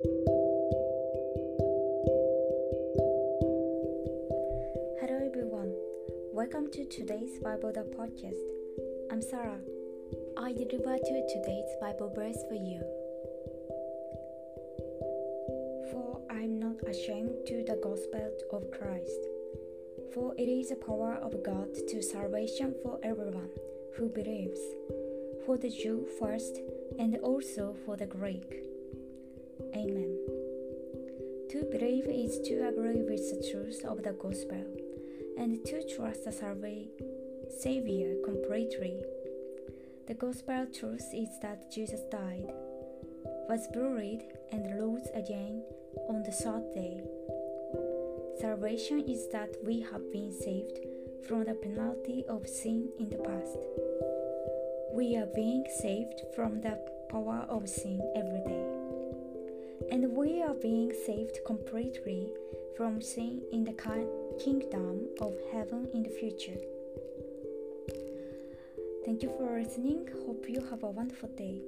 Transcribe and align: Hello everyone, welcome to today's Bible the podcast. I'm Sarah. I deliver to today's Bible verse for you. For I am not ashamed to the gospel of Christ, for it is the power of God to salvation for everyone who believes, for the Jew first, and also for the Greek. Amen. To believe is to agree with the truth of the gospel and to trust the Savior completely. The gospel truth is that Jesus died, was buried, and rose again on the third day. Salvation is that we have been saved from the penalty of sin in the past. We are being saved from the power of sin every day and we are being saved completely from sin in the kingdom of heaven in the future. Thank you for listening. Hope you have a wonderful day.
Hello 0.00 0.14
everyone, 5.26 5.74
welcome 6.32 6.70
to 6.70 6.84
today's 6.84 7.40
Bible 7.40 7.72
the 7.72 7.80
podcast. 7.80 8.38
I'm 9.10 9.20
Sarah. 9.20 9.58
I 10.36 10.52
deliver 10.52 10.98
to 10.98 11.26
today's 11.26 11.74
Bible 11.80 12.12
verse 12.14 12.38
for 12.48 12.54
you. 12.54 12.78
For 15.90 16.20
I 16.30 16.42
am 16.42 16.60
not 16.60 16.76
ashamed 16.88 17.44
to 17.48 17.64
the 17.64 17.80
gospel 17.82 18.30
of 18.52 18.70
Christ, 18.70 19.26
for 20.14 20.32
it 20.38 20.48
is 20.48 20.68
the 20.68 20.76
power 20.76 21.14
of 21.14 21.42
God 21.42 21.74
to 21.88 22.02
salvation 22.02 22.76
for 22.84 23.00
everyone 23.02 23.50
who 23.96 24.08
believes, 24.08 24.60
for 25.44 25.58
the 25.58 25.70
Jew 25.70 26.06
first, 26.20 26.60
and 27.00 27.16
also 27.16 27.74
for 27.84 27.96
the 27.96 28.06
Greek. 28.06 28.77
Amen. 29.74 30.16
To 31.50 31.64
believe 31.70 32.06
is 32.06 32.40
to 32.48 32.68
agree 32.68 33.02
with 33.02 33.30
the 33.30 33.50
truth 33.50 33.84
of 33.84 34.02
the 34.02 34.12
gospel 34.12 34.64
and 35.38 35.64
to 35.66 35.96
trust 35.96 36.24
the 36.24 36.32
Savior 37.58 38.16
completely. 38.24 39.02
The 40.06 40.14
gospel 40.14 40.66
truth 40.66 41.08
is 41.14 41.28
that 41.42 41.72
Jesus 41.72 42.00
died, 42.10 42.52
was 43.48 43.66
buried, 43.72 44.24
and 44.52 44.80
rose 44.80 45.08
again 45.14 45.62
on 46.08 46.22
the 46.22 46.32
third 46.32 46.72
day. 46.74 47.02
Salvation 48.40 49.00
is 49.08 49.28
that 49.32 49.50
we 49.64 49.80
have 49.80 50.12
been 50.12 50.32
saved 50.32 50.78
from 51.26 51.44
the 51.44 51.54
penalty 51.54 52.24
of 52.28 52.46
sin 52.46 52.88
in 52.98 53.08
the 53.08 53.18
past. 53.18 53.58
We 54.92 55.16
are 55.16 55.26
being 55.34 55.64
saved 55.80 56.22
from 56.34 56.60
the 56.60 56.78
power 57.10 57.46
of 57.48 57.68
sin 57.68 58.00
every 58.14 58.44
day 58.44 58.77
and 59.90 60.12
we 60.12 60.42
are 60.42 60.54
being 60.54 60.92
saved 61.06 61.38
completely 61.46 62.28
from 62.76 63.00
sin 63.00 63.42
in 63.52 63.64
the 63.64 63.72
kingdom 64.42 65.08
of 65.20 65.34
heaven 65.52 65.88
in 65.94 66.02
the 66.02 66.10
future. 66.10 66.60
Thank 69.04 69.22
you 69.22 69.30
for 69.38 69.58
listening. 69.58 70.08
Hope 70.26 70.44
you 70.48 70.60
have 70.70 70.82
a 70.82 70.90
wonderful 70.90 71.30
day. 71.30 71.62